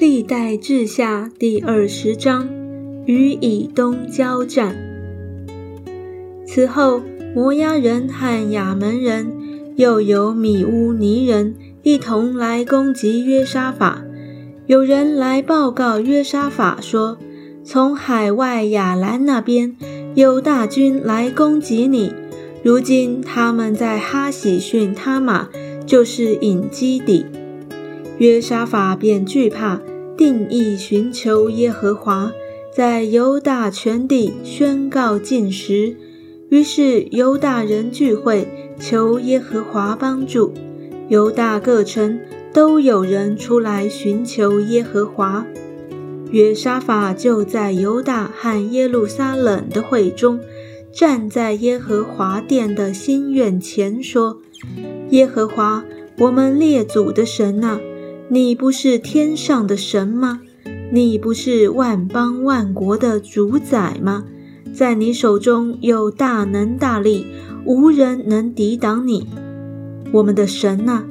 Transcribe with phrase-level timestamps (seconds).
[0.00, 2.48] 历代志下第二十章，
[3.04, 4.76] 与以东交战。
[6.46, 7.02] 此后，
[7.34, 9.32] 摩押人和亚门人，
[9.74, 14.04] 又有米乌尼人一同来攻击约沙法。
[14.68, 17.18] 有人来报告约沙法说
[17.64, 19.74] ：“从海外亚兰那边
[20.14, 22.14] 有大军来攻击你。
[22.62, 25.48] 如今他们在哈喜逊他玛，
[25.84, 27.26] 就是隐基底。”
[28.18, 29.80] 约沙法便惧怕，
[30.16, 32.32] 定义寻求耶和华，
[32.74, 35.96] 在犹大全地宣告禁食。
[36.48, 38.48] 于是犹大人聚会，
[38.80, 40.52] 求耶和华帮助。
[41.08, 42.18] 犹大各城
[42.52, 45.46] 都有人出来寻求耶和华。
[46.30, 50.40] 约沙法就在犹大和耶路撒冷的会中，
[50.90, 54.38] 站在耶和华殿的心院前说
[55.10, 55.84] ：“耶和华，
[56.18, 57.80] 我们列祖的神啊！”
[58.30, 60.40] 你不是天上的神吗？
[60.92, 64.24] 你不是万邦万国的主宰吗？
[64.74, 67.24] 在你手中有大能大力，
[67.64, 69.26] 无人能抵挡你。
[70.12, 71.04] 我们的神呐，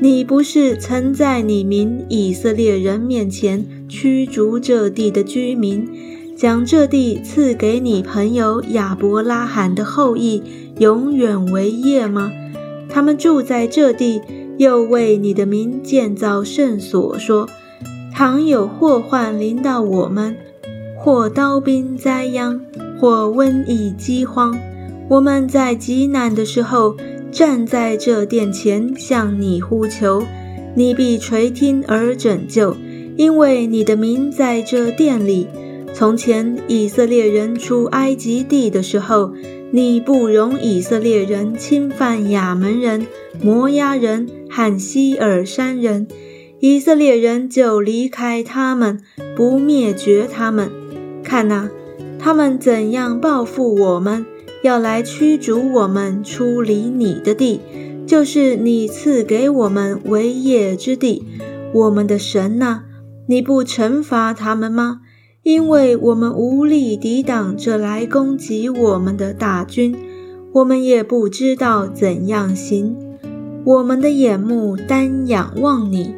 [0.00, 5.88] 你不是曾在你民以色列人面前驱逐这地的居民，
[6.36, 10.42] 将这地赐给你朋友亚伯拉罕的后裔，
[10.80, 12.32] 永远为业吗？
[12.88, 14.20] 他们住在这地。
[14.56, 17.48] 又为你的名建造圣所，说：
[18.14, 20.36] 倘有祸患临到我们，
[20.96, 22.60] 或刀兵灾殃，
[23.00, 24.56] 或瘟疫饥荒，
[25.08, 26.96] 我们在极难的时候，
[27.32, 30.22] 站在这殿前向你呼求，
[30.74, 32.76] 你必垂听而拯救，
[33.16, 35.48] 因为你的名在这殿里。
[35.92, 39.32] 从前以色列人出埃及地的时候，
[39.72, 43.06] 你不容以色列人侵犯亚门人、
[43.42, 44.28] 摩押人。
[44.56, 46.06] 汉希尔山人，
[46.60, 49.00] 以色列人就离开他们，
[49.34, 50.70] 不灭绝他们。
[51.24, 51.68] 看哪，
[52.20, 54.24] 他们怎样报复我们，
[54.62, 57.58] 要来驱逐我们出离你的地，
[58.06, 61.24] 就是你赐给我们为业之地。
[61.72, 62.82] 我们的神呐，
[63.26, 65.00] 你不惩罚他们吗？
[65.42, 69.96] 因为我们无力抵挡这来攻击我们的大军，
[70.52, 72.96] 我们也不知道怎样行。
[73.66, 76.14] 我们的眼目单仰望你，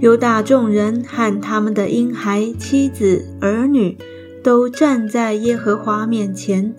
[0.00, 3.96] 犹大众人和他们的婴孩、妻子、儿女
[4.42, 6.74] 都站在耶和华面前。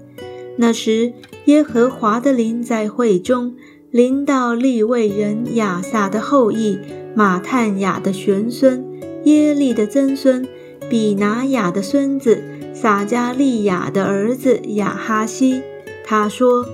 [0.58, 1.14] 那时，
[1.46, 3.56] 耶和华的灵在会中
[3.90, 6.78] 临到利未人亚撒的后裔
[7.16, 8.84] 马探雅的玄孙
[9.24, 10.46] 耶利的曾孙
[10.90, 12.44] 比拿雅的孙子
[12.74, 15.62] 撒加利亚的儿子亚哈西。
[16.04, 16.68] 他说：“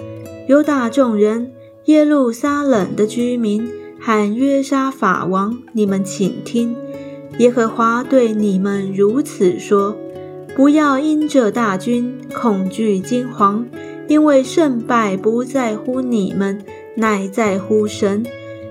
[0.50, 1.52] 犹大众人。”
[1.90, 3.68] 耶路撒冷的居民
[4.00, 6.76] 喊约沙法王，你们请听，
[7.40, 9.98] 耶和华对你们如此说：
[10.56, 13.64] 不要因这大军恐惧惊惶，
[14.08, 16.62] 因为胜败不在乎你们，
[16.94, 18.24] 乃在乎神。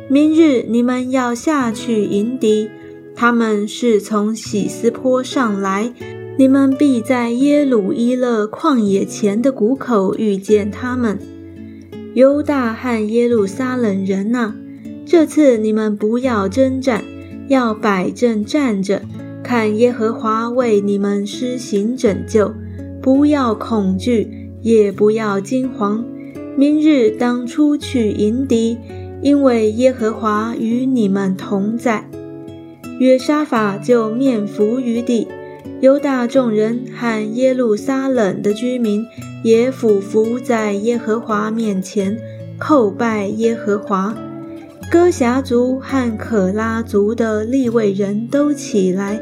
[0.09, 2.71] 明日你们要下去迎敌，
[3.17, 5.93] 他们是从喜斯坡上来，
[6.37, 11.19] 你们必在耶鲁伊勒旷野前的谷口遇见他们。
[12.19, 14.53] 犹大和耶路撒冷人呐，
[15.07, 17.05] 这次你们不要征战，
[17.47, 19.03] 要摆正站着，
[19.45, 22.53] 看耶和华为你们施行拯救。
[23.01, 26.03] 不要恐惧，也不要惊惶。
[26.57, 28.77] 明日当出去迎敌，
[29.23, 32.11] 因为耶和华与你们同在。
[32.99, 35.29] 约沙法就面伏于地。
[35.81, 39.07] 犹大众人和耶路撒冷的居民
[39.45, 42.19] 也俯伏在耶和华面前，
[42.59, 44.13] 叩拜耶和华。
[44.91, 49.21] 哥辖族和可拉族的立位人都起来，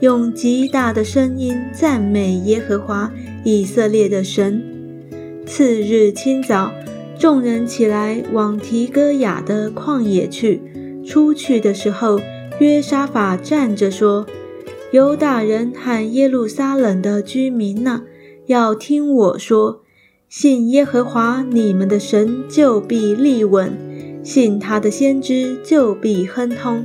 [0.00, 3.12] 用极大的声音赞美耶和华
[3.44, 4.62] 以色列的神。
[5.44, 6.72] 次日清早，
[7.18, 10.62] 众人起来往提戈雅的旷野去。
[11.04, 12.18] 出去的时候，
[12.60, 14.26] 约沙法站着说。
[14.90, 18.04] 犹大人和耶路撒冷的居民呢，
[18.46, 19.82] 要听我说：
[20.30, 23.68] 信耶和华你们的神，就必立稳；
[24.22, 26.82] 信他的先知，就必亨通。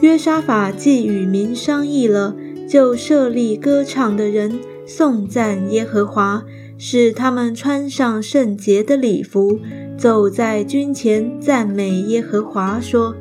[0.00, 2.36] 约沙法既与民商议了，
[2.68, 6.44] 就设立歌唱的人，颂赞耶和华，
[6.78, 9.58] 使他们穿上圣洁的礼服，
[9.98, 13.16] 走在军前，赞美耶和华，说。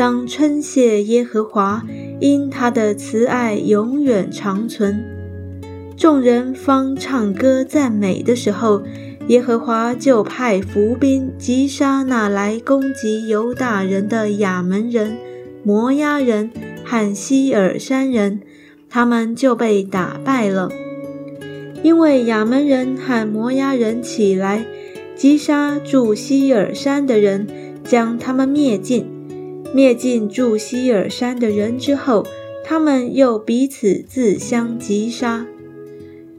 [0.00, 1.84] 当称谢耶和华，
[2.20, 5.04] 因他的慈爱永远长存。
[5.94, 8.82] 众人方唱歌赞美的时候，
[9.26, 15.18] 耶和华就派伏兵击杀那来攻击犹大人的亚门人、
[15.62, 16.50] 摩押人
[16.82, 18.40] 和希尔山人，
[18.88, 20.70] 他们就被打败了。
[21.82, 24.64] 因为亚门人和摩押人起来
[25.14, 27.46] 击杀住希尔山的人，
[27.84, 29.19] 将他们灭尽。
[29.72, 32.26] 灭尽住希尔山的人之后，
[32.64, 35.46] 他们又彼此自相击杀。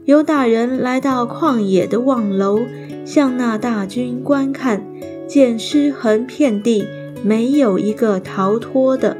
[0.04, 2.60] 犹大人来到旷野的望楼，
[3.04, 4.84] 向那大军观看，
[5.26, 6.84] 见尸横遍地，
[7.22, 9.16] 没有一个逃脱的。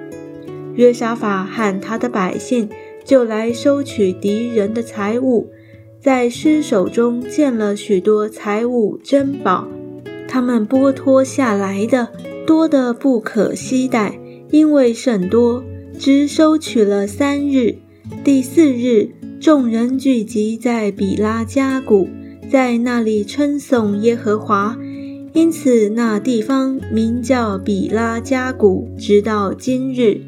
[0.74, 2.68] 约沙法和他的百姓
[3.04, 5.50] 就来收取敌人的财物。
[6.00, 9.68] 在尸首中见了许多财物珍宝，
[10.26, 12.08] 他们剥脱下来的
[12.46, 14.18] 多得不可惜待，
[14.50, 15.62] 因为甚多，
[15.98, 17.76] 只收取了三日。
[18.24, 19.10] 第四日，
[19.40, 22.08] 众人聚集在比拉加谷，
[22.50, 24.76] 在那里称颂耶和华，
[25.32, 30.20] 因此那地方名叫比拉加谷，直到今日。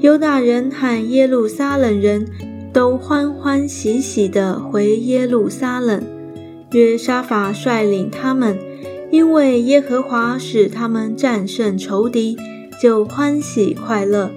[0.00, 2.26] 犹大人和耶路撒冷人。
[2.72, 6.02] 都欢欢喜喜地回耶路撒冷。
[6.72, 8.58] 约沙法率领他们，
[9.10, 12.36] 因为耶和华使他们战胜仇敌，
[12.80, 14.30] 就欢喜快乐。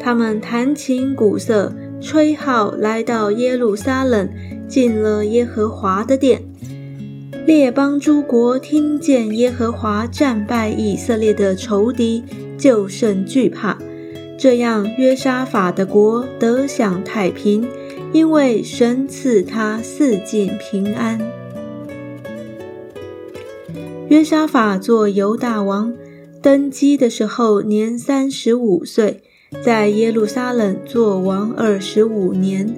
[0.00, 4.28] 他们弹琴鼓瑟，吹号，来到耶路撒冷，
[4.68, 6.42] 进了耶和华的殿。
[7.44, 12.24] 列邦诸国听见耶和华战败以色列的仇敌，
[12.58, 13.78] 就甚惧怕。
[14.38, 17.66] 这样，约沙法的国得享太平，
[18.12, 21.20] 因为神赐他四境平安。
[24.08, 25.92] 约沙法做犹大王，
[26.40, 29.20] 登基的时候年三十五岁，
[29.64, 32.72] 在耶路撒冷做王二十五年。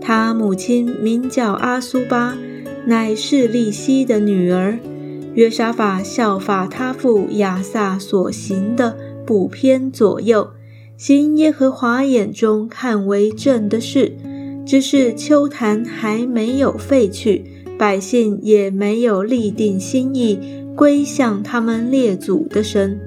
[0.00, 2.36] 他母亲名叫阿苏巴，
[2.84, 4.76] 乃是利希的女儿。
[5.34, 10.50] 约沙法效法他父亚萨所行的，不偏左右。
[10.96, 14.16] 行耶和华眼中看为正的事，
[14.66, 17.44] 只是秋坛还没有废去，
[17.78, 20.38] 百姓也没有立定心意
[20.76, 22.98] 归向他们列祖的神。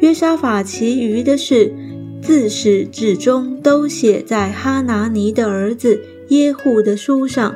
[0.00, 1.72] 约沙法其余的事，
[2.20, 7.54] 自始至终都写在哈拿尼的儿子耶户的书上，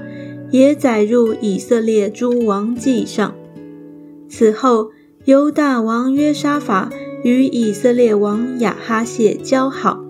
[0.50, 3.34] 也载入以色列诸王记上。
[4.28, 4.90] 此后，
[5.24, 6.90] 犹大王约沙法。
[7.24, 10.04] 与以色列王亚哈谢交好，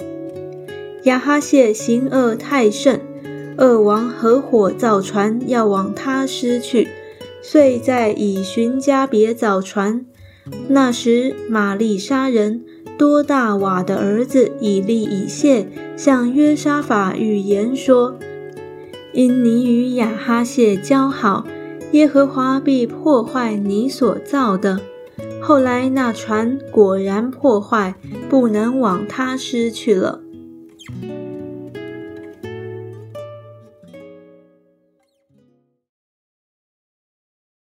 [1.04, 3.00] 亚哈谢行恶太甚，
[3.56, 6.88] 恶王合伙造船要往他失去，
[7.48, 10.04] 遂在以寻家别造船。
[10.66, 12.64] 那时玛丽莎人
[12.98, 18.18] 多大瓦的儿子以利以谢向约沙法预言说
[19.14, 21.46] ：“因你与亚哈谢交好，
[21.92, 24.80] 耶和华必破坏你所造的。”
[25.40, 27.94] 后来那船果然破坏，
[28.28, 30.20] 不能往他失去了。